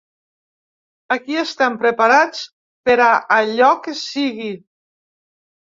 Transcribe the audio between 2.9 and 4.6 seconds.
a allò que sigui.